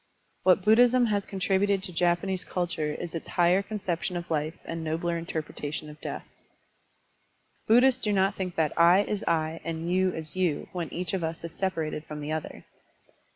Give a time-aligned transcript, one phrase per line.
[0.41, 5.15] What Buddhism has contributed to Japanese ctdture is its higher conception of life and nobler
[5.15, 6.25] inter pretation of death.
[7.67, 11.23] Buddhists do not think that "I" is "I" and "you" is "you" when each of
[11.23, 12.65] us is separated from the other.